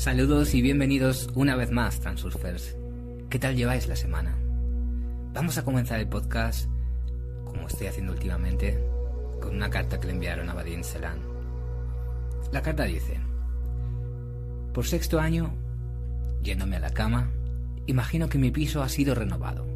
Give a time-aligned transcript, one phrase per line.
[0.00, 2.74] Saludos y bienvenidos una vez más, Transurfers.
[3.28, 4.34] ¿Qué tal lleváis la semana?
[5.34, 6.70] Vamos a comenzar el podcast,
[7.44, 8.82] como estoy haciendo últimamente,
[9.42, 11.18] con una carta que le enviaron a Badin Selan.
[12.50, 13.20] La carta dice,
[14.72, 15.52] por sexto año,
[16.42, 17.30] yéndome a la cama,
[17.84, 19.66] imagino que mi piso ha sido renovado.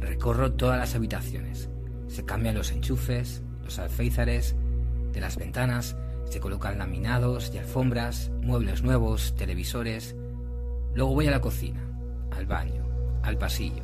[0.00, 1.70] Recorro todas las habitaciones,
[2.08, 4.54] se cambian los enchufes, los alféizares,
[5.14, 5.96] de las ventanas,
[6.30, 10.14] se colocan laminados y alfombras, muebles nuevos, televisores.
[10.94, 11.82] Luego voy a la cocina,
[12.30, 12.84] al baño,
[13.22, 13.82] al pasillo.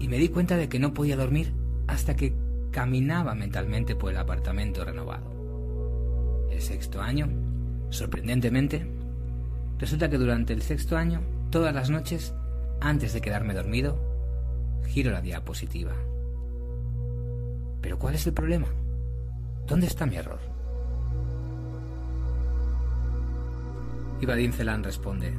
[0.00, 1.52] Y me di cuenta de que no podía dormir
[1.86, 2.34] hasta que
[2.72, 6.48] caminaba mentalmente por el apartamento renovado.
[6.50, 7.28] El sexto año,
[7.90, 8.86] sorprendentemente,
[9.78, 12.34] resulta que durante el sexto año, todas las noches,
[12.80, 13.98] antes de quedarme dormido,
[14.88, 15.92] giro la diapositiva.
[17.80, 18.68] Pero ¿cuál es el problema?
[19.66, 20.40] ¿Dónde está mi error?
[24.20, 25.34] Y Vadim Celan responde,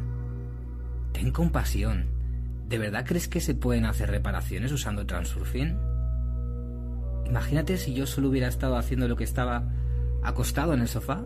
[1.12, 2.06] Ten compasión.
[2.68, 5.76] ¿De verdad crees que se pueden hacer reparaciones usando Transurfing?
[7.26, 9.72] Imagínate si yo solo hubiera estado haciendo lo que estaba
[10.24, 11.26] acostado en el sofá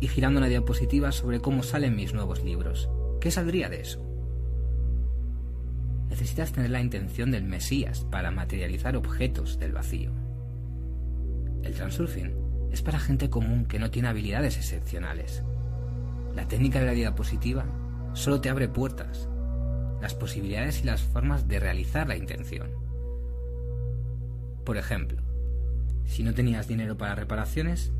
[0.00, 2.88] y girando una diapositiva sobre cómo salen mis nuevos libros.
[3.20, 4.04] ¿Qué saldría de eso?
[6.08, 10.21] Necesitas tener la intención del Mesías para materializar objetos del vacío.
[11.62, 12.32] El transurfing
[12.72, 15.42] es para gente común que no tiene habilidades excepcionales.
[16.34, 17.64] La técnica de la diapositiva
[18.14, 19.28] solo te abre puertas,
[20.00, 22.70] las posibilidades y las formas de realizar la intención.
[24.64, 25.18] Por ejemplo,
[26.06, 27.92] si no tenías dinero para reparaciones,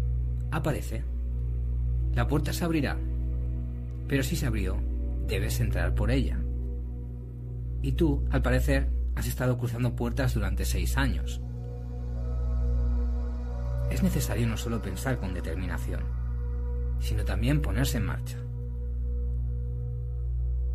[0.50, 1.04] aparece.
[2.14, 2.96] La puerta se abrirá,
[4.08, 4.76] pero si se abrió,
[5.28, 6.38] debes entrar por ella.
[7.80, 11.40] Y tú, al parecer, has estado cruzando puertas durante seis años
[13.92, 16.00] es necesario no solo pensar con determinación,
[17.00, 18.38] sino también ponerse en marcha.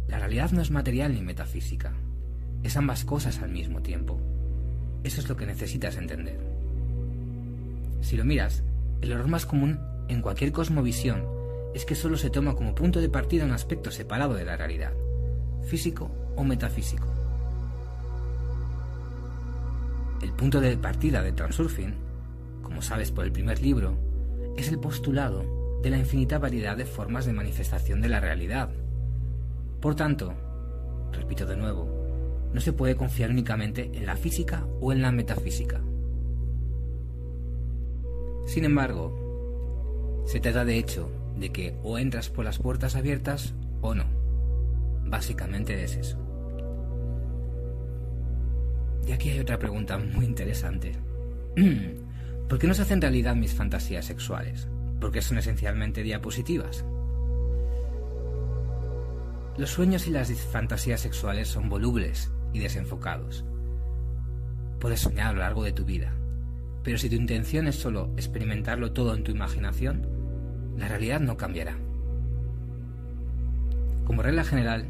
[0.08, 1.94] La realidad no es material ni metafísica,
[2.64, 4.20] es ambas cosas al mismo tiempo.
[5.04, 6.40] Eso es lo que necesitas entender.
[8.02, 8.64] Si lo miras,
[9.02, 11.26] el error más común en cualquier cosmovisión
[11.74, 14.94] es que solo se toma como punto de partida un aspecto separado de la realidad,
[15.66, 17.08] físico o metafísico.
[20.22, 22.07] El punto de partida de Transurfing
[22.62, 23.98] como sabes por el primer libro,
[24.58, 28.70] es el postulado de la infinita variedad de formas de manifestación de la realidad.
[29.82, 30.34] Por tanto,
[31.12, 35.82] repito de nuevo, no se puede confiar únicamente en la física o en la metafísica.
[38.46, 43.94] Sin embargo, se trata de hecho de que o entras por las puertas abiertas o
[43.94, 44.06] no.
[45.06, 46.18] Básicamente es eso.
[49.06, 50.94] Y aquí hay otra pregunta muy interesante.
[52.48, 54.70] ¿Por qué no se hacen realidad mis fantasías sexuales?
[55.02, 56.86] Porque son esencialmente diapositivas.
[59.58, 63.44] Los sueños y las fantasías sexuales son volubles y desenfocados.
[64.80, 66.14] Puedes soñar a lo largo de tu vida,
[66.84, 70.08] pero si tu intención es solo experimentarlo todo en tu imaginación,
[70.78, 71.76] la realidad no cambiará.
[74.06, 74.88] Como regla general,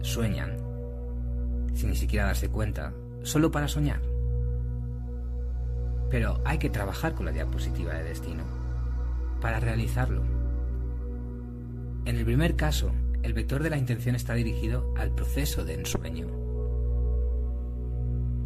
[0.00, 0.56] sueñan,
[1.74, 4.15] sin ni siquiera darse cuenta, solo para soñar.
[6.10, 8.44] Pero hay que trabajar con la diapositiva de destino
[9.40, 10.22] para realizarlo.
[12.04, 16.28] En el primer caso, el vector de la intención está dirigido al proceso de ensueño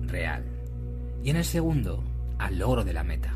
[0.02, 0.44] real
[1.22, 2.02] y en el segundo
[2.38, 3.34] al logro de la meta.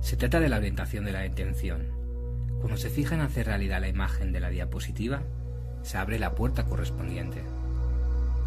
[0.00, 1.86] Se trata de la orientación de la intención.
[2.58, 5.22] Cuando se fija en hacer realidad la imagen de la diapositiva,
[5.82, 7.42] se abre la puerta correspondiente.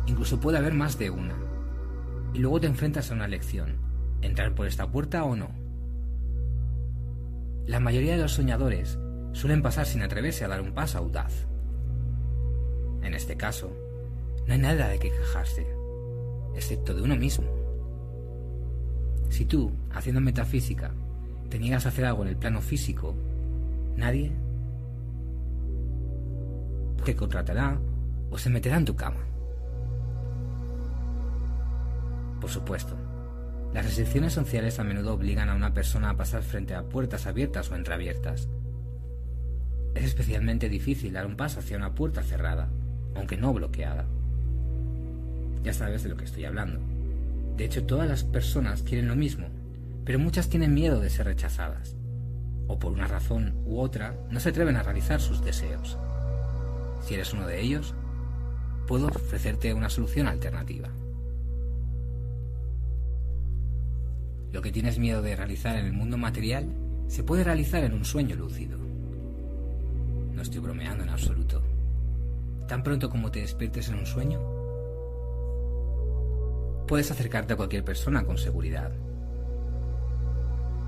[0.05, 1.35] Incluso puede haber más de una,
[2.35, 3.77] y luego te enfrentas a una elección,
[4.21, 5.51] entrar por esta puerta o no.
[7.65, 8.99] La mayoría de los soñadores
[9.31, 11.47] suelen pasar sin atreverse a dar un paso audaz.
[13.03, 13.71] En este caso,
[14.45, 15.65] no hay nada de que quejarse,
[16.55, 17.45] excepto de uno mismo.
[19.29, 20.91] Si tú, haciendo metafísica,
[21.49, 23.15] te niegas a hacer algo en el plano físico,
[23.95, 24.33] nadie
[27.05, 27.79] te contratará
[28.29, 29.25] o se meterá en tu cama.
[32.45, 32.95] Por supuesto,
[33.73, 37.71] las restricciones sociales a menudo obligan a una persona a pasar frente a puertas abiertas
[37.71, 38.47] o entreabiertas.
[39.95, 42.69] Es especialmente difícil dar un paso hacia una puerta cerrada,
[43.15, 44.05] aunque no bloqueada.
[45.63, 46.79] Ya sabes de lo que estoy hablando.
[47.57, 49.47] De hecho, todas las personas quieren lo mismo,
[50.05, 51.95] pero muchas tienen miedo de ser rechazadas,
[52.67, 55.97] o por una razón u otra no se atreven a realizar sus deseos.
[57.01, 57.95] Si eres uno de ellos,
[58.85, 60.89] puedo ofrecerte una solución alternativa.
[64.55, 66.73] Lo que tienes miedo de realizar en el mundo material
[67.09, 68.77] se puede realizar en un sueño lúcido.
[70.33, 71.61] No estoy bromeando en absoluto.
[72.65, 74.39] Tan pronto como te despiertes en un sueño,
[76.87, 78.93] puedes acercarte a cualquier persona con seguridad,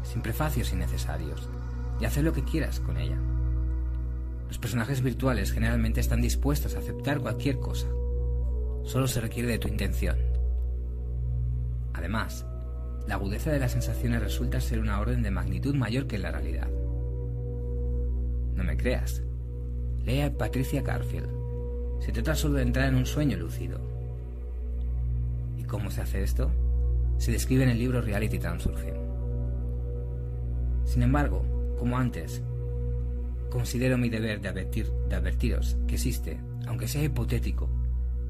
[0.01, 1.49] sin prefacios innecesarios,
[1.99, 3.17] y hacer lo que quieras con ella.
[4.47, 7.87] Los personajes virtuales generalmente están dispuestos a aceptar cualquier cosa.
[8.85, 10.15] Solo se requiere de tu intención.
[11.93, 12.46] Además,
[13.07, 16.67] la agudeza de las sensaciones resulta ser una orden de magnitud mayor que la realidad.
[18.53, 19.23] No me creas.
[20.03, 21.29] Lea Patricia Garfield.
[22.01, 23.79] Se trata solo de entrar en un sueño lúcido.
[25.57, 26.51] ¿Y cómo se hace esto?
[27.17, 28.95] Se describe en el libro Reality Transurfing.
[30.83, 31.43] Sin embargo,
[31.77, 32.41] como antes,
[33.49, 37.69] considero mi deber de, de advertiros que existe, aunque sea hipotético,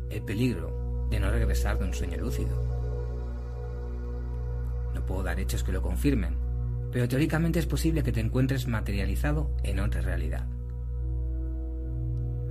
[0.10, 2.67] el peligro de no regresar de un sueño lúcido.
[5.08, 6.36] Puedo dar hechos que lo confirmen,
[6.92, 10.46] pero teóricamente es posible que te encuentres materializado en otra realidad.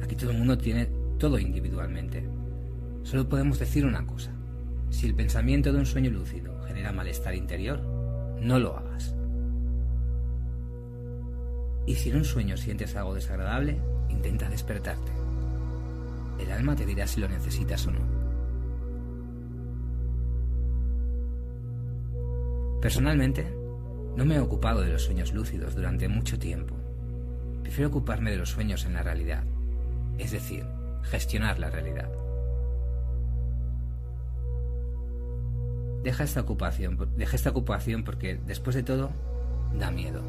[0.02, 0.88] Aquí todo el mundo tiene
[1.18, 2.28] todo individualmente.
[3.02, 4.32] Solo podemos decir una cosa.
[4.90, 7.80] Si el pensamiento de un sueño lúcido genera malestar interior,
[8.40, 9.14] no lo hagas.
[11.86, 15.12] Y si en un sueño sientes algo desagradable, intenta despertarte.
[16.38, 18.15] El alma te dirá si lo necesitas o no.
[22.80, 23.46] Personalmente,
[24.16, 26.74] no me he ocupado de los sueños lúcidos durante mucho tiempo.
[27.62, 29.44] Prefiero ocuparme de los sueños en la realidad,
[30.18, 30.64] es decir,
[31.02, 32.10] gestionar la realidad.
[36.02, 39.10] Deja esta ocupación, deja esta ocupación porque después de todo
[39.78, 40.22] da miedo.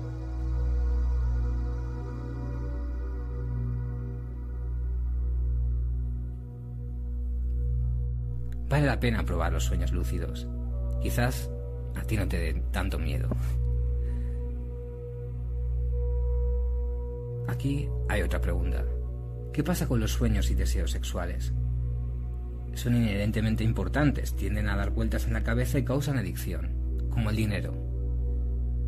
[8.69, 10.47] Vale la pena probar los sueños lúcidos.
[11.01, 11.49] Quizás
[11.95, 13.29] a ti no te dé tanto miedo.
[17.47, 18.83] Aquí hay otra pregunta.
[19.53, 21.53] ¿Qué pasa con los sueños y deseos sexuales?
[22.73, 27.35] Son inherentemente importantes, tienden a dar vueltas en la cabeza y causan adicción, como el
[27.35, 27.73] dinero.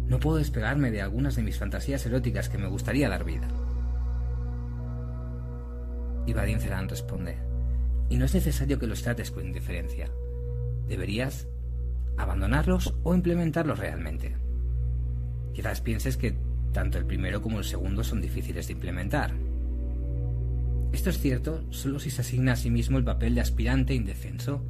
[0.07, 3.47] No puedo despegarme de algunas de mis fantasías eróticas que me gustaría dar vida.
[6.27, 7.37] Y Vadim responde,
[8.09, 10.11] y no es necesario que los trates con indiferencia.
[10.87, 11.47] Deberías
[12.19, 14.35] abandonarlos o implementarlos realmente.
[15.53, 16.35] Quizás pienses que
[16.73, 19.33] tanto el primero como el segundo son difíciles de implementar.
[20.91, 24.63] Esto es cierto solo si se asigna a sí mismo el papel de aspirante indefenso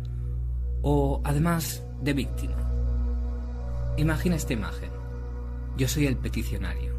[0.81, 2.71] o, además, de víctima.
[3.97, 4.91] Imagina esta imagen.
[5.77, 6.93] Yo soy el peticionario.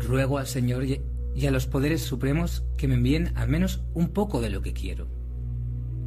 [0.00, 4.40] Ruego al Señor y a los poderes supremos que me envíen al menos un poco
[4.40, 5.06] de lo que quiero.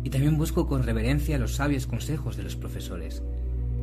[0.03, 3.23] Y también busco con reverencia los sabios consejos de los profesores,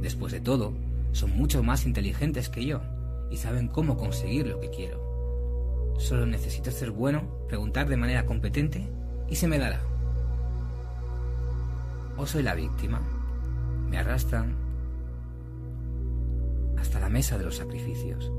[0.04, 0.74] Después de todo,
[1.12, 2.82] son mucho más inteligentes que yo
[3.30, 5.94] y saben cómo conseguir lo que quiero.
[5.96, 8.86] Solo necesito ser bueno, preguntar de manera competente
[9.30, 9.80] y se me dará.
[12.18, 13.00] O soy la víctima.
[13.88, 14.54] Me arrastran
[16.76, 18.30] hasta la mesa de los sacrificios.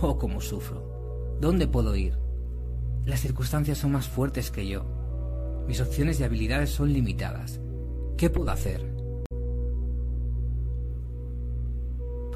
[0.00, 1.36] Oh, cómo sufro.
[1.42, 2.16] ¿Dónde puedo ir?
[3.04, 4.86] Las circunstancias son más fuertes que yo.
[5.68, 7.60] Mis opciones y habilidades son limitadas.
[8.16, 8.95] ¿Qué puedo hacer?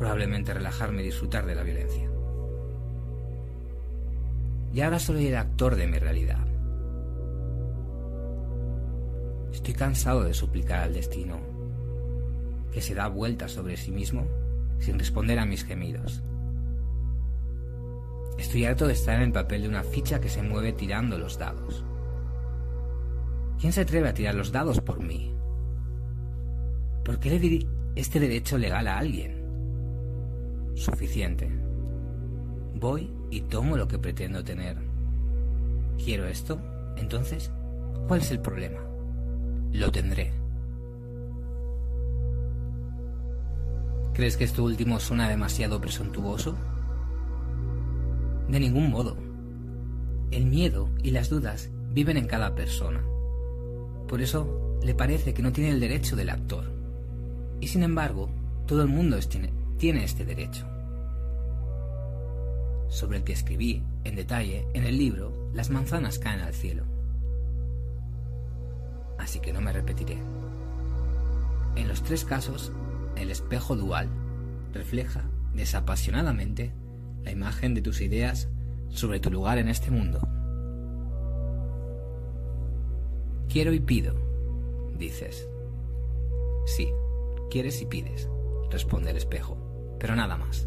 [0.01, 2.11] Probablemente relajarme y disfrutar de la violencia.
[4.73, 6.47] Y ahora soy el actor de mi realidad.
[9.53, 11.39] Estoy cansado de suplicar al destino,
[12.73, 14.27] que se da vueltas sobre sí mismo
[14.79, 16.23] sin responder a mis gemidos.
[18.39, 21.37] Estoy harto de estar en el papel de una ficha que se mueve tirando los
[21.37, 21.85] dados.
[23.61, 25.35] ¿Quién se atreve a tirar los dados por mí?
[27.05, 29.40] ¿Por qué le di este derecho legal a alguien?
[30.81, 31.47] Suficiente.
[32.77, 34.79] Voy y tomo lo que pretendo tener.
[36.03, 36.59] ¿Quiero esto?
[36.97, 37.51] Entonces,
[38.09, 38.81] ¿cuál es el problema?
[39.73, 40.33] Lo tendré.
[44.15, 46.57] ¿Crees que esto último suena demasiado presuntuoso?
[48.49, 49.19] De ningún modo.
[50.31, 53.05] El miedo y las dudas viven en cada persona.
[54.09, 56.65] Por eso le parece que no tiene el derecho del actor.
[57.61, 58.31] Y sin embargo,
[58.67, 60.67] todo el mundo tiene, tiene este derecho,
[62.89, 66.85] sobre el que escribí en detalle en el libro Las manzanas caen al cielo.
[69.19, 70.19] Así que no me repetiré.
[71.77, 72.73] En los tres casos,
[73.17, 74.11] el espejo dual
[74.75, 76.75] refleja desapasionadamente
[77.23, 78.49] la imagen de tus ideas
[78.91, 80.21] sobre tu lugar en este mundo.
[83.49, 84.15] Quiero y pido,
[84.99, 85.49] dices.
[86.67, 86.93] Sí,
[87.51, 88.29] quieres y pides,
[88.71, 89.70] responde el espejo.
[90.01, 90.67] Pero nada más.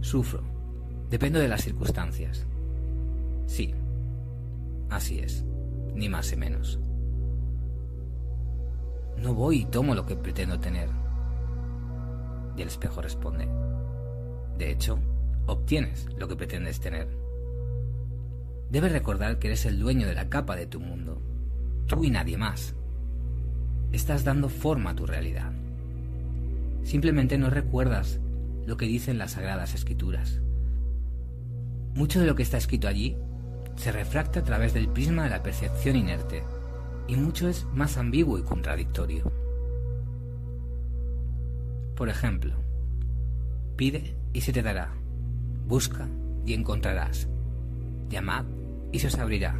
[0.00, 0.42] Sufro.
[1.10, 2.46] Dependo de las circunstancias.
[3.46, 3.74] Sí,
[4.90, 5.44] así es,
[5.94, 6.80] ni más ni menos.
[9.18, 10.88] No voy y tomo lo que pretendo tener.
[12.56, 13.46] Y el espejo responde,
[14.58, 14.98] de hecho,
[15.46, 17.08] obtienes lo que pretendes tener.
[18.70, 21.20] Debes recordar que eres el dueño de la capa de tu mundo,
[21.86, 22.74] tú y nadie más.
[23.92, 25.52] Estás dando forma a tu realidad.
[26.84, 28.20] Simplemente no recuerdas
[28.66, 30.40] lo que dicen las sagradas escrituras.
[31.94, 33.16] Mucho de lo que está escrito allí
[33.76, 36.44] se refracta a través del prisma de la percepción inerte,
[37.08, 39.32] y mucho es más ambiguo y contradictorio.
[41.96, 42.54] Por ejemplo,
[43.76, 44.92] pide y se te dará,
[45.66, 46.08] busca
[46.44, 47.28] y encontrarás,
[48.08, 48.44] llamad
[48.92, 49.56] y se os abrirá.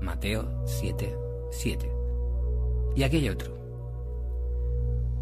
[0.00, 1.14] Mateo 7,
[1.50, 1.90] 7.
[2.96, 3.63] Y aquí hay otro.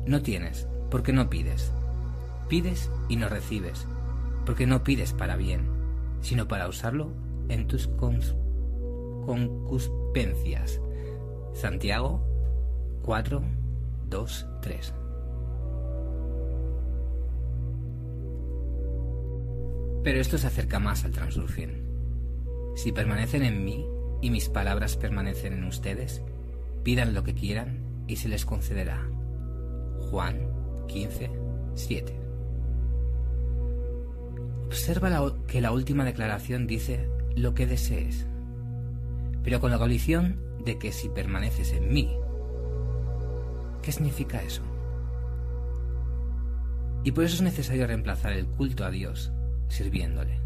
[0.06, 1.70] No tienes, porque no pides.
[2.48, 3.86] Pides y no recibes,
[4.44, 5.68] porque no pides para bien,
[6.20, 7.12] sino para usarlo
[7.48, 7.88] en tus
[9.26, 10.80] concuspencias.
[11.54, 12.26] Santiago
[13.02, 13.42] 4,
[14.08, 14.94] 2, 3.
[20.02, 21.80] Pero esto se acerca más al transurfing.
[22.74, 23.86] Si permanecen en mí
[24.20, 26.22] y mis palabras permanecen en ustedes,
[26.82, 27.78] pidan lo que quieran
[28.08, 29.11] y se les concederá.
[30.12, 30.46] Juan
[30.88, 31.30] 15,
[31.74, 32.20] 7.
[34.66, 38.26] Observa que la última declaración dice lo que desees,
[39.42, 42.14] pero con la condición de que si permaneces en mí.
[43.80, 44.60] ¿Qué significa eso?
[47.04, 49.32] Y por eso es necesario reemplazar el culto a Dios
[49.68, 50.40] sirviéndole.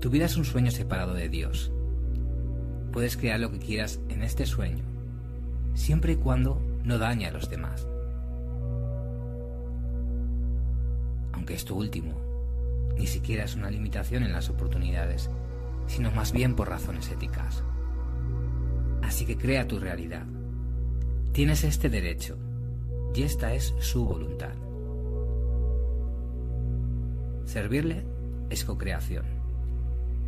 [0.00, 1.70] Tu vida es un sueño separado de Dios.
[2.92, 4.84] Puedes crear lo que quieras en este sueño,
[5.74, 7.89] siempre y cuando no dañe a los demás.
[11.40, 12.12] Aunque esto último
[12.98, 15.30] ni siquiera es una limitación en las oportunidades,
[15.86, 17.64] sino más bien por razones éticas.
[19.00, 20.26] Así que crea tu realidad.
[21.32, 22.36] Tienes este derecho
[23.14, 24.52] y esta es su voluntad.
[27.46, 28.04] Servirle
[28.50, 29.24] es co-creación,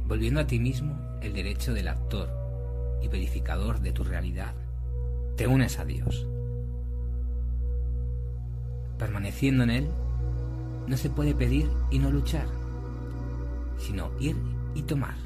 [0.07, 2.31] volviendo a ti mismo el derecho del actor
[3.03, 4.55] y verificador de tu realidad.
[5.37, 6.27] Te unes a Dios.
[8.97, 9.89] Permaneciendo en Él,
[10.87, 12.47] no se puede pedir y no luchar,
[13.79, 14.37] sino ir
[14.75, 15.17] y tomar.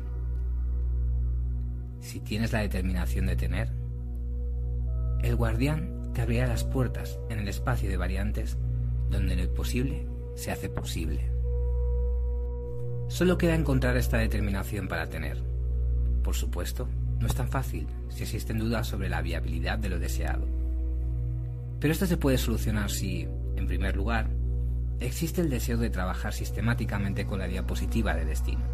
[2.01, 3.73] Si tienes la determinación de tener,
[5.23, 8.57] el guardián te abrirá las puertas en el espacio de variantes
[9.11, 11.31] donde lo imposible se hace posible.
[13.09, 15.43] Solo queda encontrar esta determinación para tener.
[16.23, 20.47] Por supuesto, no es tan fácil si existen dudas sobre la viabilidad de lo deseado.
[21.81, 24.29] Pero esto se puede solucionar si, en primer lugar,
[25.01, 28.65] existe el deseo de trabajar sistemáticamente con la diapositiva de destino.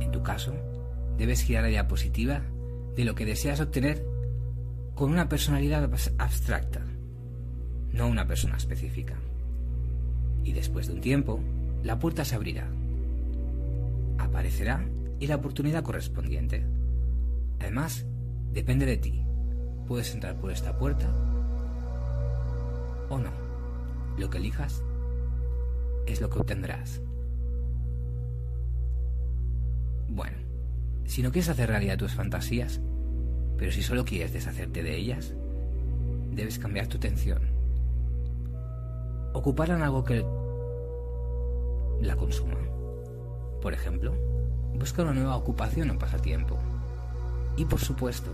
[0.00, 0.54] En tu caso,
[1.16, 2.42] debes girar la diapositiva
[2.96, 4.04] de lo que deseas obtener
[4.94, 6.82] con una personalidad abstracta,
[7.92, 9.14] no una persona específica.
[10.44, 11.40] Y después de un tiempo,
[11.82, 12.68] la puerta se abrirá.
[14.18, 14.84] Aparecerá
[15.18, 16.64] y la oportunidad correspondiente.
[17.60, 18.04] Además,
[18.52, 19.24] depende de ti.
[19.88, 21.12] Puedes entrar por esta puerta
[23.08, 23.43] o no.
[24.16, 24.82] Lo que elijas
[26.06, 27.00] es lo que obtendrás.
[30.08, 30.36] Bueno,
[31.06, 32.80] si no quieres hacer realidad tus fantasías,
[33.56, 35.34] pero si solo quieres deshacerte de ellas,
[36.32, 37.42] debes cambiar tu atención.
[39.32, 40.24] Ocupar en algo que
[42.00, 42.58] la consuma.
[43.60, 44.14] Por ejemplo,
[44.74, 46.58] busca una nueva ocupación o pasatiempo.
[47.56, 48.30] Y por supuesto,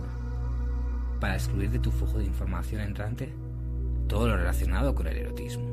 [1.19, 3.33] para excluir de tu flujo de información entrante
[4.11, 5.63] todo lo relacionado con el erotismo.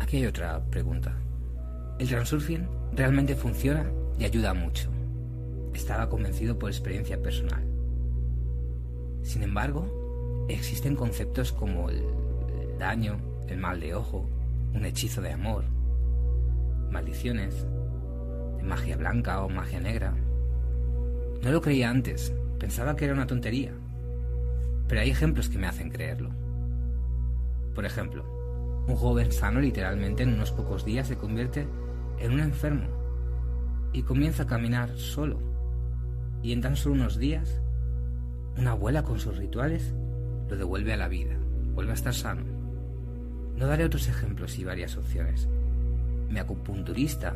[0.00, 1.16] Aquí hay otra pregunta.
[1.98, 4.90] ¿El transurfing realmente funciona y ayuda mucho?
[5.72, 7.64] Estaba convencido por experiencia personal.
[9.22, 12.04] Sin embargo, existen conceptos como el
[12.78, 13.16] daño,
[13.48, 14.28] el mal de ojo,
[14.74, 15.64] un hechizo de amor,
[16.90, 17.64] maldiciones,
[18.58, 20.14] de magia blanca o magia negra.
[21.40, 23.72] No lo creía antes, pensaba que era una tontería,
[24.88, 26.30] pero hay ejemplos que me hacen creerlo.
[27.74, 28.24] Por ejemplo,
[28.88, 31.68] un joven sano literalmente en unos pocos días se convierte
[32.18, 32.86] en un enfermo
[33.92, 35.38] y comienza a caminar solo.
[36.42, 37.60] Y en tan solo unos días,
[38.56, 39.94] una abuela con sus rituales
[40.48, 41.36] lo devuelve a la vida,
[41.74, 42.42] vuelve a estar sano.
[43.56, 45.48] No daré otros ejemplos y varias opciones.
[46.30, 47.34] Mi acupunturista,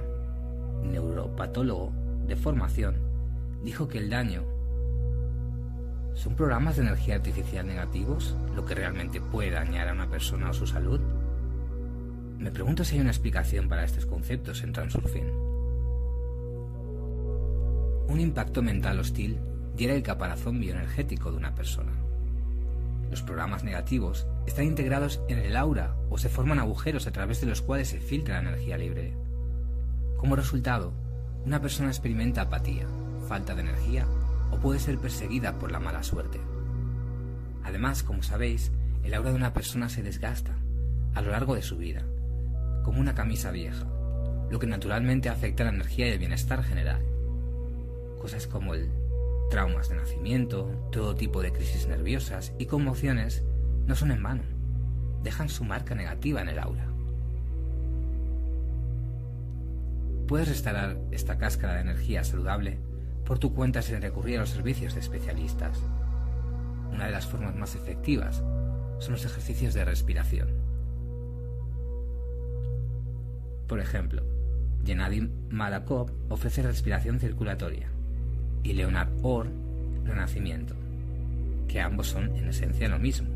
[0.83, 1.93] neuropatólogo
[2.27, 2.97] de formación,
[3.63, 4.45] dijo que el daño
[6.14, 10.52] ¿Son programas de energía artificial negativos lo que realmente puede dañar a una persona o
[10.52, 11.00] su salud?
[12.38, 15.31] Me pregunto si hay una explicación para estos conceptos en Transurfing.
[18.09, 19.40] Un impacto mental hostil
[19.75, 21.92] diera el caparazón bioenergético de una persona.
[23.11, 27.47] Los programas negativos están integrados en el aura o se forman agujeros a través de
[27.47, 29.14] los cuales se filtra la energía libre.
[30.16, 30.92] Como resultado,
[31.47, 32.87] una persona experimenta apatía,
[33.28, 34.07] falta de energía
[34.53, 36.41] o puede ser perseguida por la mala suerte.
[37.65, 38.71] Además, como sabéis,
[39.03, 40.57] el aura de una persona se desgasta
[41.15, 42.05] a lo largo de su vida,
[42.85, 43.87] como una camisa vieja,
[44.51, 47.03] lo que naturalmente afecta la energía y el bienestar general.
[48.21, 48.91] Cosas como el
[49.51, 53.43] traumas de nacimiento, todo tipo de crisis nerviosas y conmociones
[53.87, 54.43] no son en vano,
[55.23, 56.87] dejan su marca negativa en el aura.
[60.27, 62.79] Puedes restaurar esta cáscara de energía saludable
[63.25, 65.79] por tu cuenta sin recurrir a los servicios de especialistas.
[66.93, 68.43] Una de las formas más efectivas
[68.99, 70.49] son los ejercicios de respiración.
[73.67, 74.23] Por ejemplo,
[74.85, 77.88] Gennady Malakov ofrece respiración circulatoria
[78.62, 79.49] y Leonard Orr
[80.05, 80.75] renacimiento,
[81.69, 83.29] que ambos son en esencia lo mismo.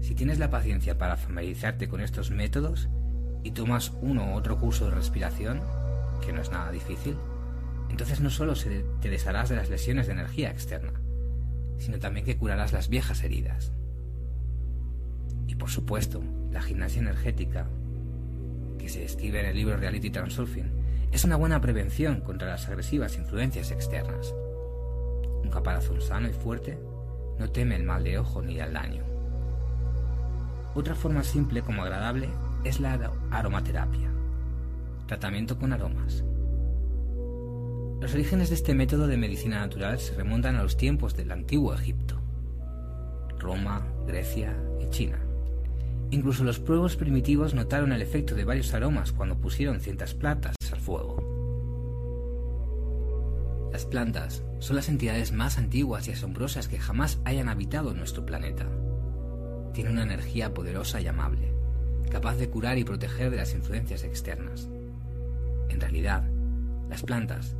[0.00, 2.88] Si tienes la paciencia para familiarizarte con estos métodos
[3.42, 5.60] y tomas uno u otro curso de respiración,
[6.24, 7.16] que no es nada difícil,
[7.90, 10.92] entonces no solo te desharás de las lesiones de energía externa,
[11.78, 13.72] sino también que curarás las viejas heridas.
[15.46, 17.68] Y por supuesto, la gimnasia energética,
[18.78, 20.70] que se describe en el libro Reality Transurfing,
[21.10, 24.32] es una buena prevención contra las agresivas influencias externas.
[25.42, 26.78] Un caparazón sano y fuerte
[27.38, 29.02] no teme el mal de ojo ni el daño.
[30.74, 32.28] Otra forma simple como agradable
[32.62, 34.10] es la aromaterapia,
[35.06, 36.22] tratamiento con aromas.
[38.00, 41.74] Los orígenes de este método de medicina natural se remontan a los tiempos del antiguo
[41.74, 42.18] Egipto,
[43.38, 45.18] Roma, Grecia y China.
[46.10, 50.80] Incluso los pueblos primitivos notaron el efecto de varios aromas cuando pusieron ciertas plantas al
[50.80, 51.28] fuego.
[53.70, 58.66] Las plantas son las entidades más antiguas y asombrosas que jamás hayan habitado nuestro planeta.
[59.74, 61.52] Tienen una energía poderosa y amable,
[62.10, 64.70] capaz de curar y proteger de las influencias externas.
[65.68, 66.24] En realidad,
[66.88, 67.54] las plantas,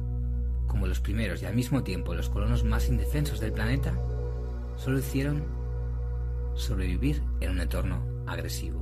[0.70, 3.92] como los primeros y al mismo tiempo los colonos más indefensos del planeta,
[4.76, 5.42] solo hicieron
[6.54, 8.80] sobrevivir en un entorno agresivo.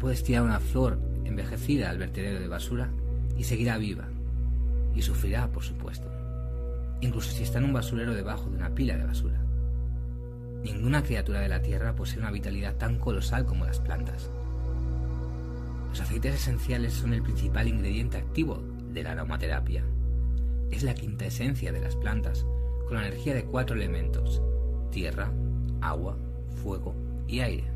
[0.00, 2.90] Puedes tirar una flor envejecida al vertedero de basura
[3.38, 4.08] y seguirá viva.
[4.96, 6.10] Y sufrirá, por supuesto.
[7.00, 9.40] Incluso si está en un basurero debajo de una pila de basura.
[10.64, 14.30] Ninguna criatura de la Tierra posee una vitalidad tan colosal como las plantas.
[15.92, 18.62] Los aceites esenciales son el principal ingrediente activo
[18.94, 19.84] de la aromaterapia.
[20.70, 22.46] Es la quinta esencia de las plantas,
[22.88, 24.40] con la energía de cuatro elementos,
[24.90, 25.30] tierra,
[25.82, 26.16] agua,
[26.62, 26.94] fuego
[27.28, 27.66] y aire.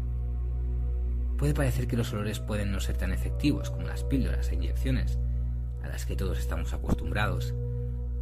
[1.36, 5.18] Puede parecer que los olores pueden no ser tan efectivos como las píldoras e inyecciones,
[5.84, 7.52] a las que todos estamos acostumbrados.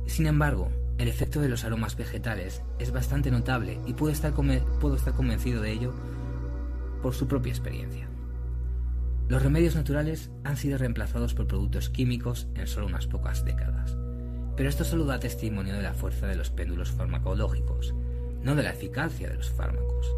[0.07, 4.97] Sin embargo, el efecto de los aromas vegetales es bastante notable y puedo estar, puedo
[4.97, 5.95] estar convencido de ello
[7.01, 8.09] por su propia experiencia.
[9.29, 13.97] Los remedios naturales han sido reemplazados por productos químicos en solo unas pocas décadas.
[14.57, 17.95] Pero esto solo da testimonio de la fuerza de los péndulos farmacológicos,
[18.43, 20.15] no de la eficacia de los fármacos.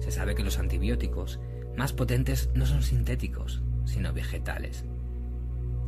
[0.00, 1.38] Se sabe que los antibióticos
[1.76, 4.84] más potentes no son sintéticos, sino vegetales.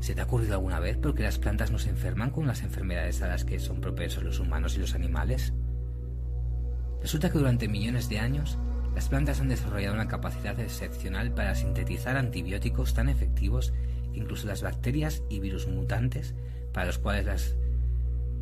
[0.00, 2.62] ¿Se te ha ocurrido alguna vez por qué las plantas no se enferman con las
[2.62, 5.54] enfermedades a las que son propensos los humanos y los animales?
[7.00, 8.58] Resulta que durante millones de años
[8.94, 13.72] las plantas han desarrollado una capacidad excepcional para sintetizar antibióticos tan efectivos
[14.12, 16.34] que incluso las bacterias y virus mutantes
[16.72, 17.54] para los cuales las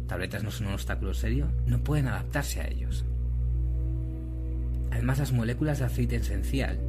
[0.09, 3.05] tabletas no son un obstáculo serio, no pueden adaptarse a ellos.
[4.91, 6.81] Además, las moléculas de aceite esencial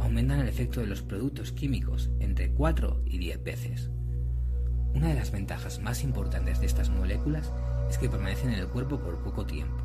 [0.00, 3.90] aumentan el efecto de los productos químicos entre 4 y 10 veces.
[4.94, 7.52] Una de las ventajas más importantes de estas moléculas
[7.90, 9.82] es que permanecen en el cuerpo por poco tiempo,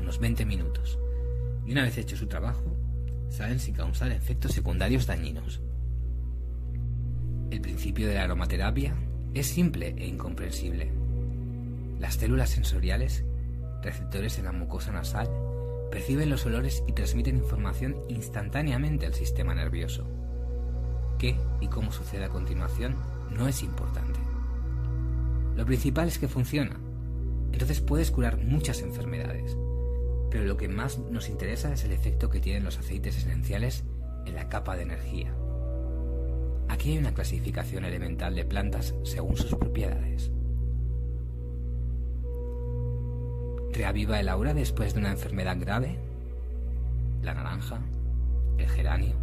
[0.00, 0.98] unos 20 minutos,
[1.66, 2.76] y una vez hecho su trabajo,
[3.28, 5.60] salen sin causar efectos secundarios dañinos.
[7.50, 8.94] El principio de la aromaterapia
[9.34, 10.90] es simple e incomprensible.
[11.98, 13.24] Las células sensoriales,
[13.82, 15.28] receptores en la mucosa nasal,
[15.90, 20.08] perciben los olores y transmiten información instantáneamente al sistema nervioso.
[21.18, 22.96] ¿Qué y cómo sucede a continuación
[23.30, 24.18] no es importante?
[25.56, 26.76] Lo principal es que funciona.
[27.52, 29.56] Entonces puedes curar muchas enfermedades.
[30.32, 33.84] Pero lo que más nos interesa es el efecto que tienen los aceites esenciales
[34.24, 35.30] en la capa de energía.
[36.70, 40.30] Aquí hay una clasificación elemental de plantas según sus propiedades.
[43.72, 45.98] Reaviva el aura después de una enfermedad grave.
[47.20, 47.82] La naranja,
[48.56, 49.16] el geranio,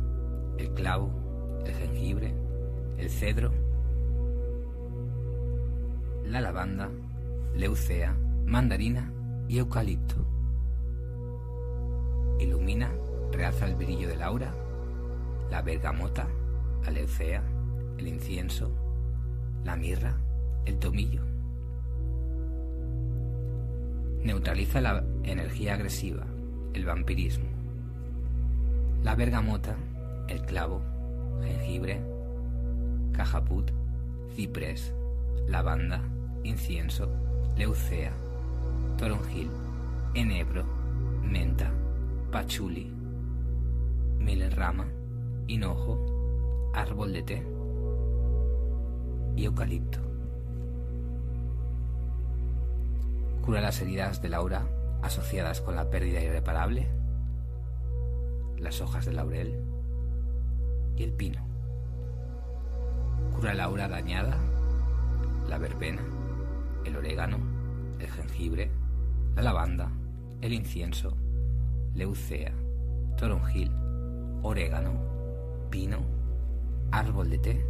[0.59, 2.35] el clavo, el jengibre,
[2.99, 3.51] el cedro,
[6.23, 6.91] la lavanda,
[7.55, 9.11] leucea, mandarina
[9.47, 10.28] y eucalipto.
[12.39, 12.91] Ilumina,
[13.31, 14.53] realza el brillo del aura,
[15.51, 16.27] la bergamota,
[16.83, 17.43] la leucea,
[17.97, 18.71] el incienso,
[19.63, 20.15] la mirra,
[20.65, 21.21] el tomillo.
[24.23, 26.25] Neutraliza la energía agresiva,
[26.73, 27.49] el vampirismo.
[29.03, 29.75] La bergamota,
[30.27, 30.81] el clavo,
[31.41, 32.01] jengibre,
[33.13, 33.71] cajaput,
[34.35, 34.93] ciprés,
[35.47, 36.01] lavanda,
[36.43, 37.09] incienso,
[37.57, 38.13] leucea,
[38.97, 39.49] toronjil,
[40.13, 40.63] enebro,
[41.23, 41.71] menta,
[42.31, 42.91] pachuli,
[44.19, 44.85] milenrama,
[45.47, 47.43] hinojo, árbol de té
[49.35, 49.99] y eucalipto.
[53.43, 54.67] Cura las heridas de aura
[55.01, 56.87] asociadas con la pérdida irreparable,
[58.57, 59.63] las hojas de laurel
[60.95, 61.41] y el pino.
[63.35, 64.37] Cura la aura dañada,
[65.47, 66.03] la verbena,
[66.85, 67.39] el orégano,
[67.99, 68.69] el jengibre,
[69.35, 69.91] la lavanda,
[70.41, 71.15] el incienso,
[71.95, 72.53] leucea,
[73.17, 73.71] toronjil,
[74.41, 74.93] orégano,
[75.69, 75.99] pino,
[76.91, 77.65] árbol de té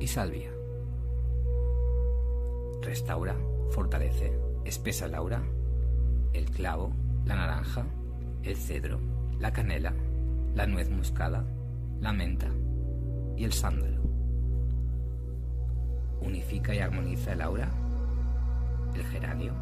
[0.00, 0.50] y salvia.
[2.82, 3.36] Restaura,
[3.70, 4.32] fortalece,
[4.64, 5.42] espesa el aura,
[6.32, 6.92] el clavo,
[7.24, 7.84] la naranja,
[8.42, 9.00] el cedro,
[9.38, 9.92] la canela,
[10.54, 11.44] la nuez moscada,
[12.00, 12.48] la menta
[13.36, 14.02] y el sándalo.
[16.20, 17.70] Unifica y armoniza el aura,
[18.94, 19.52] el geranio,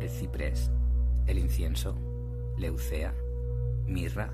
[0.00, 0.70] el ciprés,
[1.26, 1.96] el incienso,
[2.58, 3.14] leucea,
[3.86, 4.32] mirra,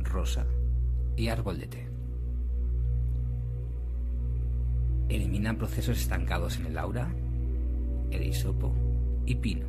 [0.00, 0.46] rosa
[1.16, 1.88] y árbol de té.
[5.08, 7.14] Elimina procesos estancados en el aura,
[8.10, 8.72] el hisopo
[9.26, 9.66] y pino.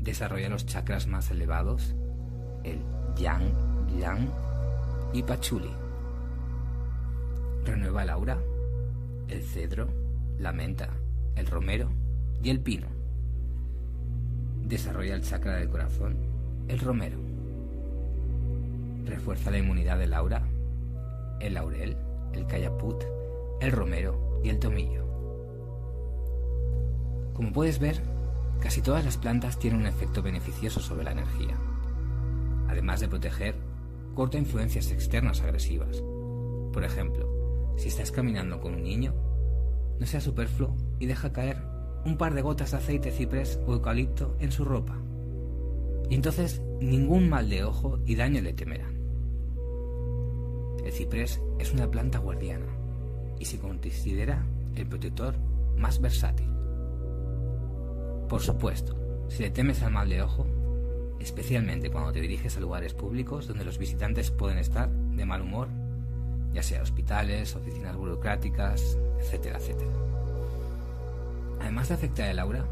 [0.00, 1.94] Desarrolla los chakras más elevados,
[2.62, 2.78] el
[3.16, 3.42] yang,
[3.98, 4.28] yang
[5.12, 5.70] y pachuli.
[7.64, 8.38] Renueva el aura,
[9.28, 9.88] el cedro,
[10.38, 10.90] la menta,
[11.36, 11.90] el romero
[12.42, 13.03] y el pino.
[14.64, 16.16] Desarrolla el chakra del corazón,
[16.68, 17.18] el romero.
[19.04, 20.42] Refuerza la inmunidad del aura,
[21.40, 21.96] el laurel,
[22.32, 23.04] el cayaput,
[23.60, 25.04] el romero y el tomillo.
[27.34, 28.00] Como puedes ver,
[28.60, 31.56] casi todas las plantas tienen un efecto beneficioso sobre la energía.
[32.66, 33.56] Además de proteger,
[34.14, 36.02] corta influencias externas agresivas.
[36.72, 39.12] Por ejemplo, si estás caminando con un niño,
[40.00, 41.58] no sea superfluo y deja caer
[42.04, 44.96] un par de gotas de aceite ciprés o eucalipto en su ropa.
[46.10, 48.94] Y entonces ningún mal de ojo y daño le temerán.
[50.84, 52.66] El ciprés es una planta guardiana
[53.38, 55.34] y se considera el protector
[55.76, 56.48] más versátil.
[58.28, 60.46] Por supuesto, si le temes al mal de ojo,
[61.20, 65.68] especialmente cuando te diriges a lugares públicos donde los visitantes pueden estar de mal humor
[66.54, 70.13] ya sea hospitales, oficinas burocráticas, etcétera, etcétera.
[71.64, 72.62] Además de afectar el aura,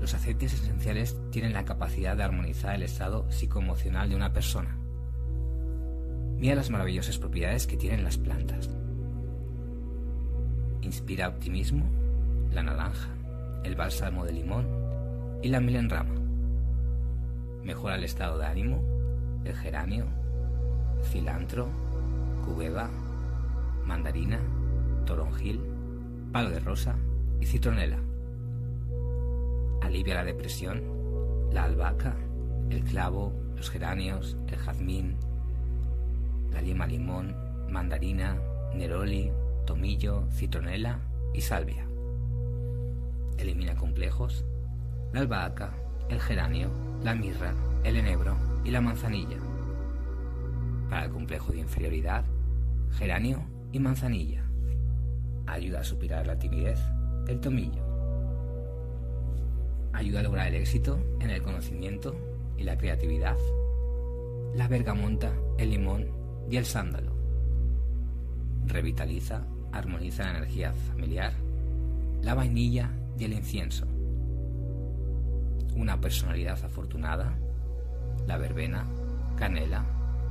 [0.00, 4.78] los aceites esenciales tienen la capacidad de armonizar el estado psicoemocional de una persona.
[6.38, 8.70] Mira las maravillosas propiedades que tienen las plantas.
[10.80, 11.90] Inspira optimismo
[12.52, 13.08] la naranja,
[13.64, 14.68] el bálsamo de limón
[15.42, 16.14] y la milenrama.
[17.64, 18.80] Mejora el estado de ánimo
[19.44, 20.06] el geranio,
[21.02, 21.68] cilantro,
[22.44, 22.88] cubeba,
[23.84, 24.38] mandarina,
[25.04, 25.60] toronjil,
[26.30, 26.94] palo de rosa
[27.40, 27.98] y citronela.
[29.86, 30.82] Alivia la depresión,
[31.52, 32.16] la albahaca,
[32.70, 35.16] el clavo, los geranios, el jazmín,
[36.50, 37.36] la lima limón,
[37.70, 38.36] mandarina,
[38.74, 39.30] neroli,
[39.64, 40.98] tomillo, citronela
[41.32, 41.86] y salvia.
[43.38, 44.44] Elimina complejos,
[45.12, 45.70] la albahaca,
[46.08, 46.68] el geranio,
[47.04, 49.38] la mirra, el enebro y la manzanilla.
[50.90, 52.24] Para el complejo de inferioridad,
[52.90, 54.42] geranio y manzanilla.
[55.46, 56.80] Ayuda a superar la timidez,
[57.28, 57.85] el tomillo.
[59.96, 62.14] Ayuda a lograr el éxito en el conocimiento
[62.58, 63.38] y la creatividad.
[64.54, 66.10] La bergamonta, el limón
[66.50, 67.12] y el sándalo.
[68.66, 71.32] Revitaliza, armoniza la energía familiar,
[72.20, 73.86] la vainilla y el incienso.
[75.74, 77.38] Una personalidad afortunada,
[78.26, 78.84] la verbena,
[79.38, 79.82] canela,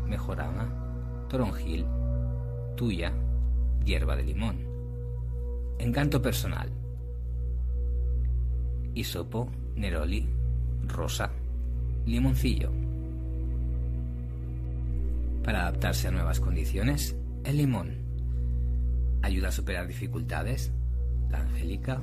[0.05, 1.87] mejorana, toronjil,
[2.75, 3.11] tuya,
[3.83, 4.57] hierba de limón.
[5.79, 6.69] Encanto personal.
[8.95, 10.27] Isopo, neroli,
[10.87, 11.29] rosa,
[12.05, 12.71] limoncillo.
[15.43, 17.97] Para adaptarse a nuevas condiciones, el limón.
[19.21, 20.71] Ayuda a superar dificultades.
[21.29, 22.01] La angélica,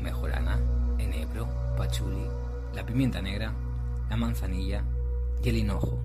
[0.00, 0.60] mejorana,
[0.98, 2.26] enebro, pachuli,
[2.74, 3.54] la pimienta negra,
[4.10, 4.84] la manzanilla
[5.42, 6.04] y el hinojo.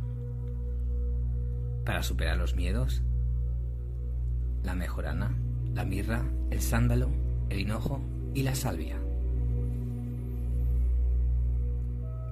[1.84, 3.02] Para superar los miedos,
[4.64, 5.36] la mejorana,
[5.74, 7.10] la mirra, el sándalo,
[7.50, 8.02] el hinojo
[8.34, 8.99] y la salvia.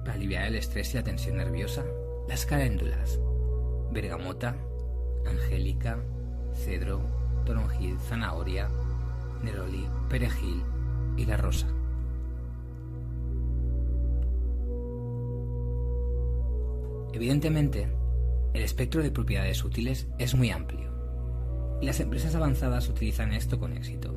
[0.08, 1.84] Para aliviar el estrés y la tensión nerviosa,
[2.30, 3.20] las caléndulas,
[3.92, 4.56] bergamota,
[5.26, 5.98] angélica,
[6.54, 7.02] cedro,
[7.44, 8.70] toronjil, zanahoria,
[9.42, 10.62] neroli, perejil
[11.18, 11.66] y la rosa.
[17.12, 17.92] Evidentemente,
[18.54, 20.90] el espectro de propiedades útiles es muy amplio
[21.82, 24.14] y las empresas avanzadas utilizan esto con éxito.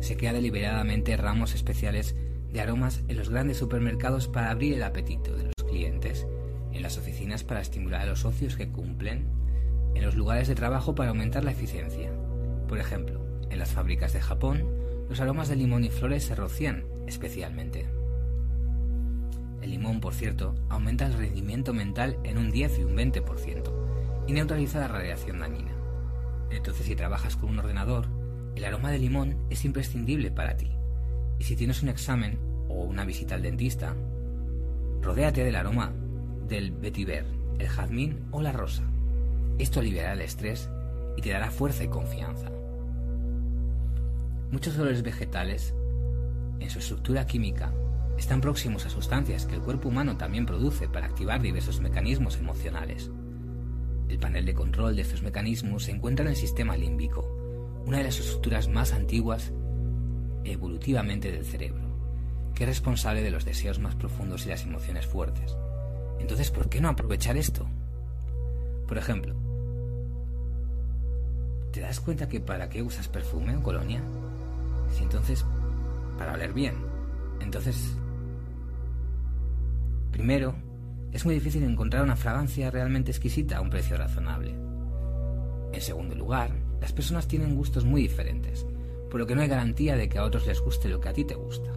[0.00, 2.16] Se crea deliberadamente ramos especiales
[2.54, 6.24] de aromas en los grandes supermercados para abrir el apetito de los clientes,
[6.72, 9.26] en las oficinas para estimular a los socios que cumplen,
[9.96, 12.12] en los lugares de trabajo para aumentar la eficiencia.
[12.68, 14.64] Por ejemplo, en las fábricas de Japón,
[15.08, 17.88] los aromas de limón y flores se rocían especialmente.
[19.60, 23.72] El limón, por cierto, aumenta el rendimiento mental en un 10 y un 20%
[24.28, 25.72] y neutraliza la radiación dañina.
[26.50, 28.06] Entonces, si trabajas con un ordenador,
[28.54, 30.70] el aroma de limón es imprescindible para ti.
[31.38, 33.94] Y si tienes un examen o una visita al dentista,
[35.02, 35.92] rodéate del aroma
[36.48, 37.26] del vetiver,
[37.58, 38.82] el jazmín o la rosa.
[39.58, 40.68] Esto aliviará el estrés
[41.16, 42.50] y te dará fuerza y confianza.
[44.50, 45.74] Muchos olores vegetales,
[46.60, 47.72] en su estructura química,
[48.18, 53.10] están próximos a sustancias que el cuerpo humano también produce para activar diversos mecanismos emocionales.
[54.08, 57.26] El panel de control de estos mecanismos se encuentra en el sistema límbico,
[57.84, 59.52] una de las estructuras más antiguas
[60.44, 61.82] evolutivamente del cerebro,
[62.54, 65.56] que es responsable de los deseos más profundos y las emociones fuertes.
[66.20, 67.66] Entonces, ¿por qué no aprovechar esto?
[68.86, 69.34] Por ejemplo,
[71.72, 74.02] ¿te das cuenta que para qué usas perfume o colonia?
[74.96, 75.44] Si entonces,
[76.18, 76.74] para oler bien.
[77.40, 77.96] Entonces,
[80.12, 80.54] primero,
[81.12, 84.54] es muy difícil encontrar una fragancia realmente exquisita a un precio razonable.
[85.72, 88.66] En segundo lugar, las personas tienen gustos muy diferentes,
[89.14, 91.12] por lo que no hay garantía de que a otros les guste lo que a
[91.12, 91.70] ti te gusta.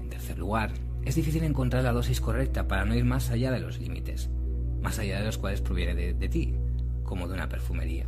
[0.00, 0.72] En tercer lugar,
[1.04, 4.30] es difícil encontrar la dosis correcta para no ir más allá de los límites,
[4.82, 6.56] más allá de los cuales proviene de, ti,
[7.04, 8.06] como de una perfumería,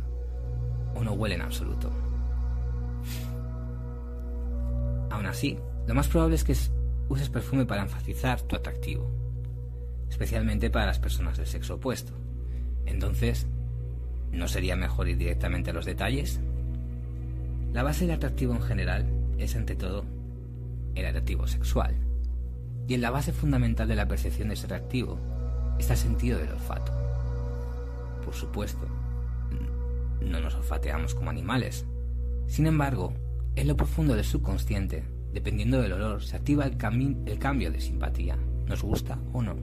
[0.93, 1.89] o no huele en absoluto.
[5.09, 6.57] Aún así, lo más probable es que
[7.07, 9.09] uses perfume para enfatizar tu atractivo,
[10.09, 12.11] especialmente para las personas del sexo opuesto.
[12.85, 13.47] Entonces,
[14.33, 16.41] ¿no sería mejor ir directamente a los detalles?
[17.71, 19.05] La base del atractivo en general
[19.37, 20.03] es, ante todo,
[20.95, 21.95] el atractivo sexual.
[22.87, 25.17] Y en la base fundamental de la percepción de ese atractivo
[25.79, 26.91] está el sentido del olfato.
[28.25, 28.85] Por supuesto,
[30.19, 31.85] no nos olfateamos como animales.
[32.47, 33.13] Sin embargo,
[33.55, 36.77] en lo profundo del subconsciente dependiendo del olor, se activa el,
[37.25, 39.55] el cambio de simpatía, nos gusta o no.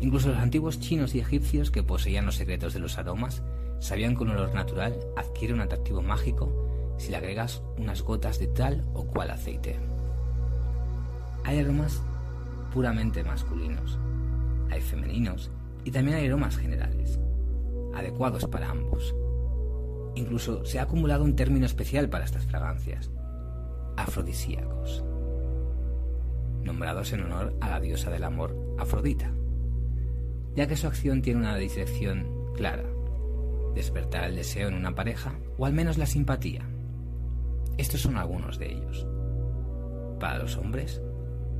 [0.00, 3.42] Incluso los antiguos chinos y egipcios que poseían los secretos de los aromas
[3.80, 8.48] sabían que un olor natural adquiere un atractivo mágico si le agregas unas gotas de
[8.48, 9.78] tal o cual aceite.
[11.44, 12.02] Hay aromas
[12.72, 13.98] puramente masculinos,
[14.70, 15.50] hay femeninos
[15.84, 17.18] y también hay aromas generales,
[17.94, 19.14] adecuados para ambos.
[20.14, 23.10] Incluso se ha acumulado un término especial para estas fragancias,
[23.96, 25.04] afrodisíacos,
[26.62, 29.32] nombrados en honor a la diosa del amor Afrodita,
[30.54, 32.84] ya que su acción tiene una dirección clara,
[33.78, 36.68] despertar el deseo en una pareja o al menos la simpatía.
[37.76, 39.06] Estos son algunos de ellos.
[40.18, 41.00] Para los hombres,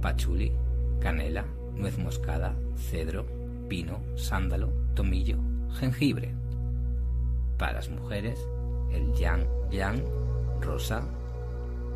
[0.03, 0.53] pachuli,
[1.01, 2.57] canela, nuez moscada,
[2.91, 3.25] cedro,
[3.69, 5.39] pino, sándalo, tomillo,
[5.79, 6.35] jengibre.
[7.57, 8.45] Para las mujeres,
[8.93, 10.03] el yang yang,
[10.61, 11.03] rosa,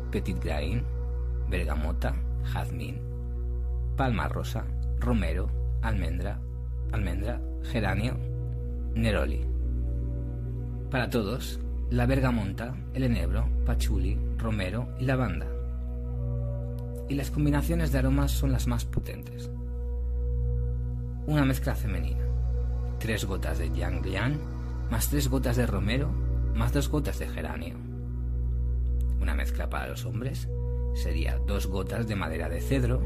[0.09, 0.83] Petit Grain,
[1.49, 3.01] bergamota, jazmín,
[3.97, 4.63] palma rosa,
[4.99, 5.49] romero,
[5.81, 6.39] almendra,
[6.93, 8.15] almendra, geranio,
[8.93, 9.52] neroli.
[10.93, 15.47] Para todos, la bergamota, el enebro, pachuli, romero y lavanda.
[17.09, 19.49] Y las combinaciones de aromas son las más potentes.
[21.27, 22.23] Una mezcla femenina.
[22.99, 24.39] Tres gotas de yang lian,
[24.89, 26.09] más tres gotas de romero,
[26.55, 27.75] más dos gotas de geranio
[29.23, 30.49] una mezcla para los hombres
[30.93, 33.01] sería dos gotas de madera de cedro,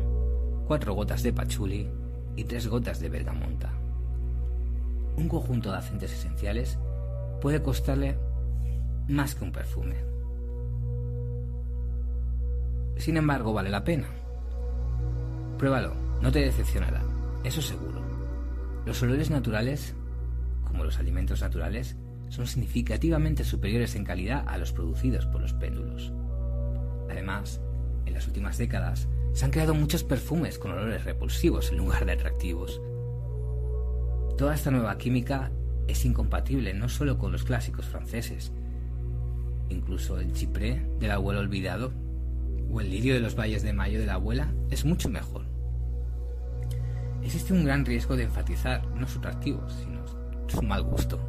[0.67, 1.87] cuatro gotas de pachuli
[2.35, 3.71] y tres gotas de bergamonta.
[5.15, 6.79] Un conjunto de aceites esenciales
[7.41, 8.17] puede costarle
[9.07, 9.95] más que un perfume.
[12.97, 14.07] Sin embargo, vale la pena.
[15.57, 17.03] Pruébalo, no te decepcionará,
[17.43, 18.01] eso seguro.
[18.85, 19.95] Los olores naturales,
[20.65, 21.95] como los alimentos naturales,
[22.29, 26.11] son significativamente superiores en calidad a los producidos por los péndulos.
[27.09, 27.61] Además,
[28.05, 32.13] en las últimas décadas se han creado muchos perfumes con olores repulsivos en lugar de
[32.13, 32.81] atractivos.
[34.37, 35.51] Toda esta nueva química
[35.87, 38.51] es incompatible no solo con los clásicos franceses,
[39.69, 41.91] incluso el chipré del abuelo olvidado
[42.69, 45.45] o el lirio de los valles de mayo de la abuela es mucho mejor.
[47.23, 50.05] Existe un gran riesgo de enfatizar no su atractivo, sino
[50.47, 51.19] su mal gusto.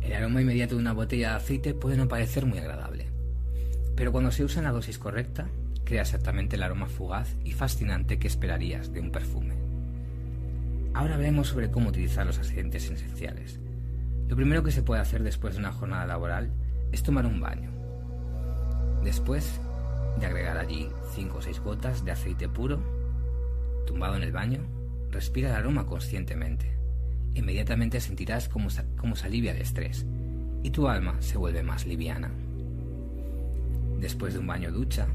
[0.00, 3.06] El aroma inmediato de una botella de aceite puede no parecer muy agradable,
[3.96, 5.48] pero cuando se usa en la dosis correcta,
[5.84, 9.61] crea exactamente el aroma fugaz y fascinante que esperarías de un perfume.
[10.94, 13.58] Ahora veremos sobre cómo utilizar los aceites esenciales.
[14.28, 16.50] Lo primero que se puede hacer después de una jornada laboral
[16.92, 17.70] es tomar un baño.
[19.02, 19.60] Después
[20.20, 22.80] de agregar allí 5 o 6 gotas de aceite puro,
[23.86, 24.60] tumbado en el baño,
[25.10, 26.76] respira el aroma conscientemente.
[27.34, 30.06] Inmediatamente sentirás cómo, cómo se alivia el estrés
[30.62, 32.30] y tu alma se vuelve más liviana.
[33.98, 35.06] Después de un baño ducha,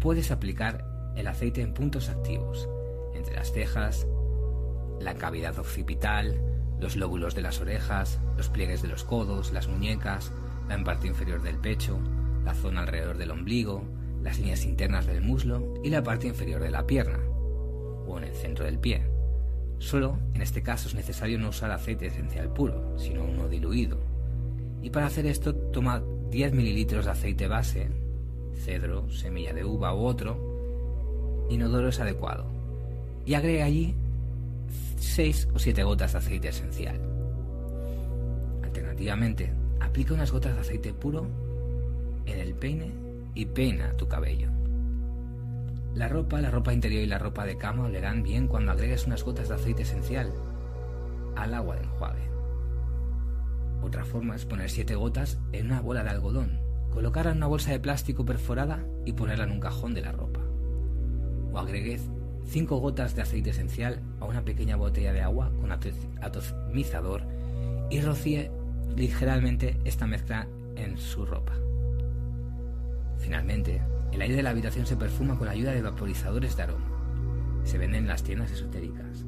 [0.00, 2.68] puedes aplicar el aceite en puntos activos,
[3.14, 4.06] entre las cejas,
[5.00, 6.40] la cavidad occipital,
[6.80, 10.32] los lóbulos de las orejas, los pliegues de los codos, las muñecas,
[10.68, 11.98] la parte inferior del pecho,
[12.44, 13.82] la zona alrededor del ombligo,
[14.22, 17.18] las líneas internas del muslo y la parte inferior de la pierna,
[18.06, 19.02] o en el centro del pie.
[19.78, 23.98] Solo, en este caso, es necesario no usar aceite esencial puro, sino uno diluido.
[24.82, 27.88] Y para hacer esto, toma 10 mililitros de aceite base,
[28.54, 32.46] cedro, semilla de uva u otro, inodoro es adecuado,
[33.24, 33.94] y agrega allí
[34.96, 37.00] 6 o 7 gotas de aceite esencial.
[38.62, 41.26] Alternativamente, aplica unas gotas de aceite puro
[42.26, 42.92] en el peine
[43.34, 44.50] y peina tu cabello.
[45.94, 49.24] La ropa, la ropa interior y la ropa de cama olerán bien cuando agregues unas
[49.24, 50.32] gotas de aceite esencial
[51.34, 52.28] al agua de enjuague.
[53.82, 56.60] Otra forma es poner 7 gotas en una bola de algodón,
[56.92, 60.40] colocarla en una bolsa de plástico perforada y ponerla en un cajón de la ropa.
[61.52, 62.10] O agregues
[62.48, 67.22] 5 gotas de aceite esencial a una pequeña botella de agua con atomizador
[67.90, 68.50] y rocíe
[68.96, 71.52] ligeramente esta mezcla en su ropa.
[73.18, 73.82] Finalmente,
[74.12, 76.88] el aire de la habitación se perfuma con la ayuda de vaporizadores de aroma.
[77.64, 79.26] Se venden en las tiendas esotéricas.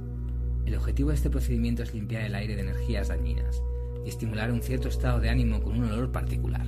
[0.64, 3.62] El objetivo de este procedimiento es limpiar el aire de energías dañinas
[4.06, 6.66] y estimular un cierto estado de ánimo con un olor particular.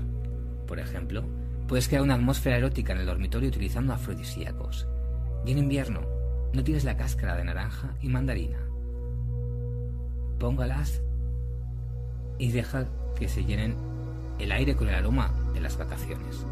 [0.67, 1.25] Por ejemplo,
[1.67, 4.87] puedes crear una atmósfera erótica en el dormitorio utilizando afrodisíacos.
[5.47, 6.12] Y en invierno,
[6.53, 8.59] no tienes la cáscara de naranja y mandarina.
[10.39, 11.03] Póngalas
[12.39, 12.87] y deja
[13.17, 13.77] que se llenen
[14.39, 16.47] el aire con el aroma de las vacaciones.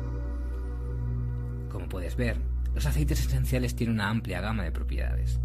[1.71, 2.37] Como puedes ver,
[2.75, 5.41] los aceites esenciales tienen una amplia gama de propiedades,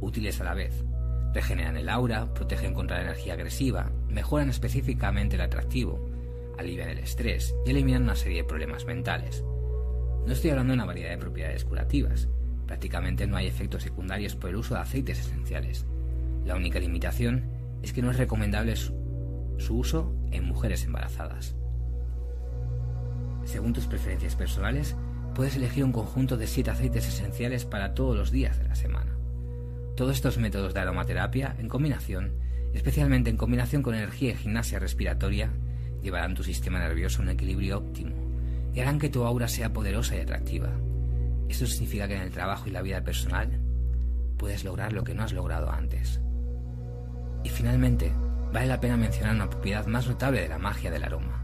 [0.00, 0.84] útiles a la vez.
[1.32, 6.08] Regeneran el aura, protegen contra la energía agresiva, mejoran específicamente el atractivo,
[6.58, 9.42] alivian el estrés y eliminan una serie de problemas mentales.
[10.26, 12.28] No estoy hablando de una variedad de propiedades curativas,
[12.66, 15.86] Prácticamente no hay efectos secundarios por el uso de aceites esenciales.
[16.44, 17.44] La única limitación
[17.82, 18.94] es que no es recomendable su,
[19.70, 21.54] uso en mujeres embarazadas.
[23.44, 24.96] Según tus preferencias personales,
[25.34, 29.16] puedes elegir un conjunto de 7 aceites esenciales para todos los días de la semana.
[29.96, 32.32] Todos estos métodos de aromaterapia, en combinación,
[32.74, 35.50] especialmente en combinación con energía y gimnasia respiratoria,
[36.02, 38.14] llevarán tu sistema nervioso a un equilibrio óptimo
[38.74, 40.70] y harán que tu aura sea poderosa y atractiva.
[41.48, 43.60] Eso significa que en el trabajo y la vida personal
[44.36, 46.20] puedes lograr lo que no has logrado antes.
[47.44, 48.12] Y finalmente,
[48.52, 51.42] vale la pena mencionar una propiedad más notable de la magia del aroma.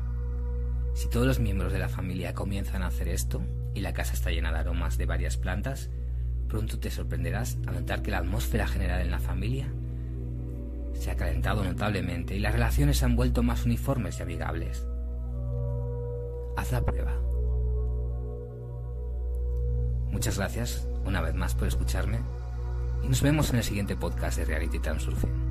[0.95, 3.43] Si todos los miembros de la familia comienzan a hacer esto
[3.75, 5.91] y la casa está llena de aromas de varias plantas,
[6.49, 9.73] pronto te sorprenderás al notar que la atmósfera general en la familia
[10.95, 14.87] se ha calentado notablemente y las relaciones se han vuelto más uniformes y amigables.
[16.57, 17.22] Haz la prueba.
[20.13, 22.21] Muchas gracias una vez más por escucharme
[23.03, 25.42] y nos vemos en el siguiente podcast de Reality Transurfing.